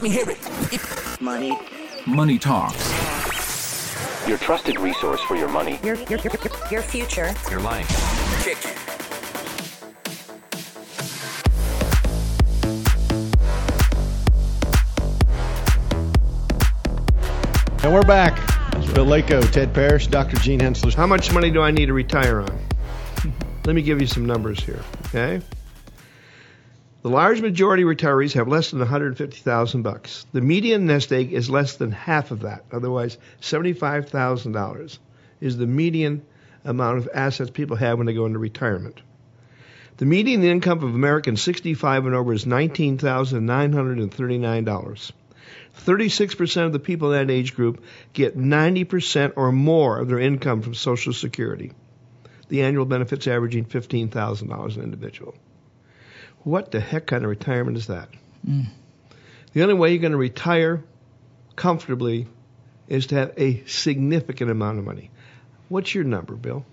[0.00, 1.20] Let me hear it.
[1.20, 1.58] Money.
[2.06, 4.26] Money Talks.
[4.26, 5.78] Your trusted resource for your money.
[5.84, 6.32] Your, your, your,
[6.70, 7.34] your future.
[7.50, 7.86] Your life.
[8.42, 8.56] Kick.
[17.84, 18.36] And we're back.
[18.94, 20.38] Bill Lako, Ted Parrish, Dr.
[20.38, 20.94] Gene Henssler.
[20.94, 22.58] How much money do I need to retire on?
[23.66, 25.42] Let me give you some numbers here, okay?
[27.02, 30.26] The large majority of retirees have less than 150,000 bucks.
[30.32, 32.66] The median nest egg is less than half of that.
[32.70, 34.98] Otherwise, $75,000
[35.40, 36.20] is the median
[36.62, 39.00] amount of assets people have when they go into retirement.
[39.96, 45.12] The median income of Americans 65 and over is $19,939.
[45.86, 47.82] 36% of the people in that age group
[48.12, 51.72] get 90% or more of their income from Social Security.
[52.48, 55.34] The annual benefits averaging $15,000 an individual.
[56.42, 58.08] What the heck kind of retirement is that?
[58.46, 58.66] Mm.
[59.52, 60.82] The only way you're going to retire
[61.56, 62.26] comfortably
[62.88, 65.10] is to have a significant amount of money.
[65.68, 66.64] What's your number, Bill?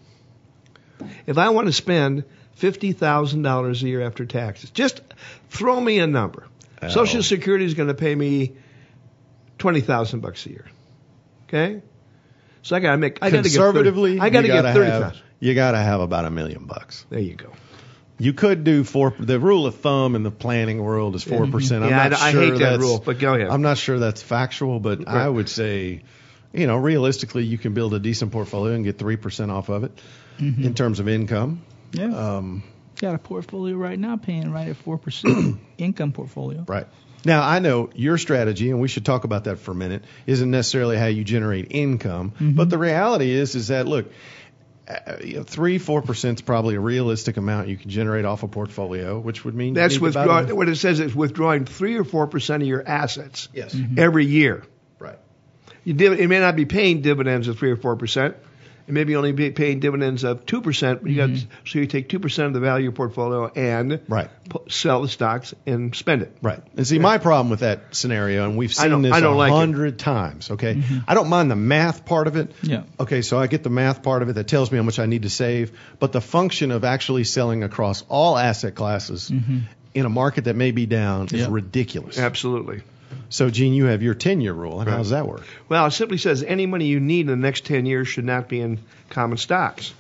[1.25, 2.23] If I want to spend
[2.59, 5.01] $50,000 a year after taxes, just
[5.49, 6.47] throw me a number.
[6.81, 6.89] Oh.
[6.89, 8.53] Social Security is going to pay me
[9.59, 10.65] 20,000 bucks a year.
[11.47, 11.81] Okay?
[12.63, 14.61] So I got to make I got to get 30 Conservatively, I got to get
[14.63, 15.21] gotta 30,000.
[15.39, 17.05] You got to have about a million bucks.
[17.09, 17.51] There you go.
[18.19, 19.13] You could do four.
[19.19, 21.83] The rule of thumb in the planning world is four percent.
[21.83, 23.49] I'm Yeah, I- not I hate that rule, but go ahead.
[23.49, 26.01] I'm not sure that's factual, but I would say,
[26.53, 29.83] you know, realistically, you can build a decent portfolio and get three percent off of
[29.83, 29.91] it
[30.39, 31.61] in terms of income.
[31.91, 32.05] Yeah.
[32.37, 32.63] Um,
[32.99, 36.65] Got a portfolio right now paying right at 4% income portfolio.
[36.67, 36.87] Right.
[37.23, 40.49] Now, I know your strategy, and we should talk about that for a minute, isn't
[40.49, 42.31] necessarily how you generate income.
[42.31, 42.51] Mm-hmm.
[42.53, 44.11] But the reality is, is that, look,
[45.23, 48.47] you know, three, four percent is probably a realistic amount you can generate off a
[48.47, 50.49] portfolio, which would mean That's need about withdrawing.
[50.51, 53.73] a- What it says is withdrawing three or four percent of your assets Yes.
[53.73, 53.99] Mm-hmm.
[53.99, 54.63] every year.
[54.99, 55.19] Right.
[55.83, 58.35] You div- it may not be paying dividends of three or four percent.
[58.87, 61.05] It may be only be paying dividends of two percent.
[61.05, 61.49] You got mm-hmm.
[61.65, 64.29] so you take two percent of the value of your portfolio and Right.
[64.47, 66.35] pu- sell the stocks and spend it.
[66.41, 66.61] Right.
[66.77, 69.55] And see, my problem with that scenario, and we've seen this a like it.
[69.55, 70.51] hundred times.
[70.51, 70.75] Okay.
[70.75, 70.99] Mm-hmm.
[71.07, 72.51] I don't mind the math part of it.
[72.63, 72.83] Yeah.
[72.99, 73.21] Okay.
[73.21, 75.23] So I get the math part of it that tells me how much I need
[75.23, 79.59] to save, but the function of actually selling across all asset classes mm-hmm.
[79.93, 81.47] in a market that may be down is Yeah.
[81.49, 82.17] ridiculous.
[82.17, 82.83] Absolutely.
[83.29, 85.41] So, Gene, you have your 10 year rule, and how does that work?
[85.67, 88.47] Well, it simply says any money you need in the next 10 years should not
[88.47, 88.79] be in
[89.09, 89.93] common stocks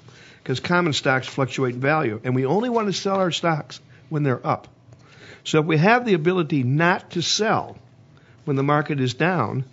[0.43, 4.23] because common stocks fluctuate in value, and we only want to sell our stocks when
[4.23, 4.69] they're up.
[5.43, 7.77] So if we have the ability not to sell
[8.45, 9.65] when the market is down,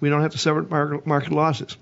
[0.00, 1.76] we don't have to suffer market, market losses.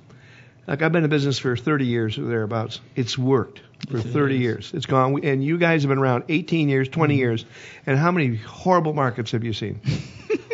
[0.68, 2.80] Like I've been in business for 30 years or thereabouts.
[2.94, 4.70] It's worked for 30 years.
[4.74, 5.24] It's gone.
[5.24, 7.18] And you guys have been around 18 years, 20 Mm-hmm.
[7.18, 7.44] years.
[7.86, 9.80] And how many horrible markets have you seen?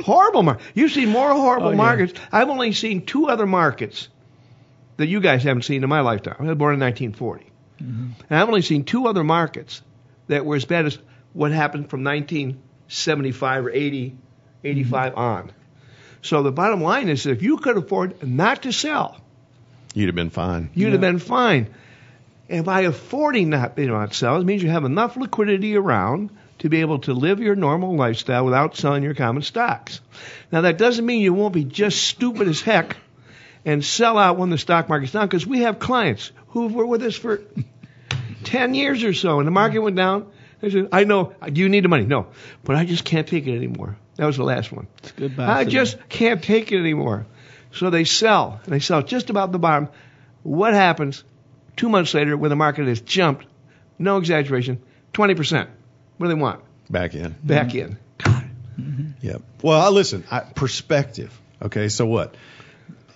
[0.04, 0.66] Horrible markets.
[0.74, 1.76] You've seen more horrible Oh, yeah.
[1.76, 2.12] markets.
[2.30, 4.08] I've only seen two other markets
[4.98, 6.36] that you guys haven't seen in my lifetime.
[6.38, 7.44] I was born in 1940.
[7.82, 8.10] Mm-hmm.
[8.30, 9.82] And I've only seen two other markets
[10.28, 10.98] that were as bad as
[11.32, 14.16] what happened from 1975 or 80,
[14.62, 15.18] 85 Mm-hmm.
[15.18, 15.52] on.
[16.22, 19.20] So the bottom line is if you could afford not to sell,
[19.94, 20.70] You'd have been fine.
[20.74, 21.68] you'd have been fine.
[22.48, 26.30] And by affording not you know, not sell, it means you have enough liquidity around
[26.64, 30.00] to be able to live your normal lifestyle without selling your common stocks.
[30.50, 32.96] Now that doesn't mean you won't be just stupid as heck
[33.66, 37.02] and sell out when the stock market's down because we have clients who were with
[37.02, 37.42] us for
[38.44, 40.26] 10 years or so and the market went down.
[40.62, 42.06] They said, I know, do you need the money?
[42.06, 42.28] No,
[42.62, 43.98] but I just can't take it anymore.
[44.16, 44.86] That was the last one.
[45.02, 45.58] It's Goodbye.
[45.58, 47.26] I just can't take it anymore.
[47.72, 49.90] So they sell, and they sell just about the bottom.
[50.42, 51.24] What happens
[51.76, 53.44] two months later when the market has jumped?
[53.98, 54.80] No exaggeration,
[55.12, 55.68] 20%.
[56.16, 56.60] What do they want?
[56.90, 57.34] Back in.
[57.42, 57.98] Back in.
[58.18, 58.44] God.
[58.78, 59.10] Mm-hmm.
[59.20, 59.42] Yep.
[59.62, 61.38] Well, I listen, I, perspective.
[61.62, 62.34] Okay, so what?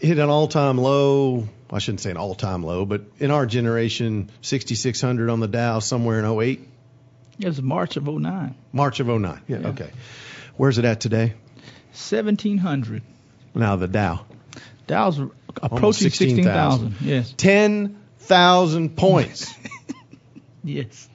[0.00, 1.48] Hit an all time low.
[1.70, 5.81] I shouldn't say an all time low, but in our generation, 6,600 on the Dow
[5.81, 6.60] somewhere in 08,
[7.41, 8.54] It was March of 09.
[8.72, 9.42] March of 09.
[9.47, 9.58] Yeah.
[9.58, 9.91] Okay.
[10.56, 11.34] Where's it at today?
[11.92, 13.03] 1700.
[13.55, 14.25] Now the Dow.
[14.87, 16.93] Dow's approaching 16,000.
[16.93, 16.96] 16,000.
[17.00, 17.34] Yes.
[17.37, 19.55] 10,000 points.
[20.64, 21.08] Yes.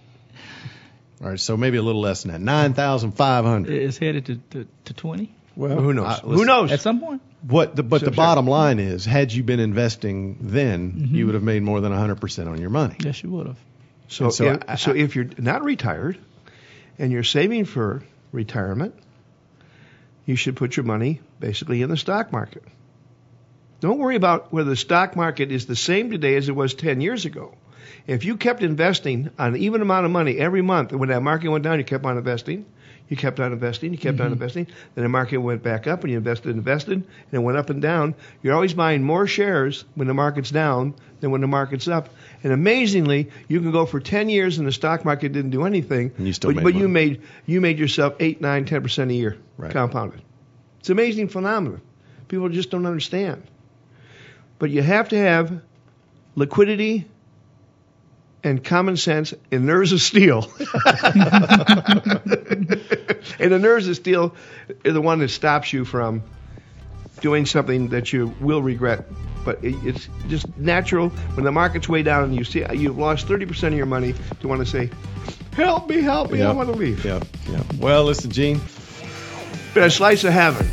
[1.24, 2.42] All right, so maybe a little less than that.
[2.42, 3.74] 9,500.
[3.74, 6.20] It's headed to, to, to 20 Well, Who knows?
[6.20, 6.72] I- Who knows?
[6.72, 7.22] at some point.
[7.48, 8.24] What the, but Sure, the sure.
[8.26, 11.16] bottom line is, had you been investing then, mm-hmm.
[11.16, 12.96] you would have made more than 100% on your money.
[13.00, 13.58] Yes, you would have.
[14.10, 16.18] So, And so if, I- so if you're not retired
[17.00, 18.04] and you're saving for
[18.34, 18.94] retirement,
[20.26, 22.64] you should put your money basically in the stock market.
[23.80, 27.00] Don't worry about whether the stock market is the same today as it was 10
[27.02, 27.56] years ago.
[28.08, 31.64] If you kept investing an even amount of money every month, when that market went
[31.64, 32.66] down, you kept on investing.
[33.10, 33.92] You kept on investing.
[33.92, 34.34] You kept on mm-hmm.
[34.34, 34.68] investing.
[34.96, 37.70] Then the market went back up, and you invested, and invested, and it went up
[37.70, 38.16] and down.
[38.42, 42.10] You're always buying more shares when the market's down than when the market's up.
[42.44, 46.12] And amazingly, you can go for 10 years and the stock market didn't do anything,
[46.18, 49.12] And you still but, made but you made you made yourself eight, nine, ten percent
[49.12, 49.72] a year Right.
[49.72, 50.22] compounded.
[50.80, 51.82] It's an amazing phenomenon.
[52.28, 53.44] People just don't understand.
[54.60, 55.62] But you have to have
[56.36, 57.06] liquidity
[58.44, 60.52] and common sense and nerves of steel.
[63.40, 64.36] and the nerves of steel
[64.86, 66.24] are the one that stops you from
[67.22, 69.06] doing something that you will regret.
[69.46, 73.68] But it's just natural when the market's way down and you see you've lost 30%
[73.68, 74.90] of your money to want to say,
[75.54, 77.62] "Help me, help me, I want to leave." Yeah, yeah.
[77.78, 78.62] Well, listen, Gene.
[79.74, 80.68] Been a slice of heaven.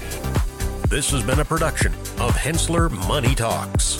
[0.88, 3.99] This has been a production of Henssler Money Talks.